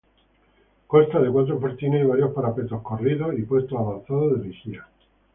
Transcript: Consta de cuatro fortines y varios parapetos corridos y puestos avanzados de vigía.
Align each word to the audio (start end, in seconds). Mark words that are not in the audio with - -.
Consta 0.87 1.19
de 1.21 1.29
cuatro 1.29 1.59
fortines 1.59 2.03
y 2.03 2.07
varios 2.07 2.31
parapetos 2.33 2.81
corridos 2.81 3.37
y 3.37 3.43
puestos 3.43 3.77
avanzados 3.77 4.31
de 4.41 4.47
vigía. 4.47 4.87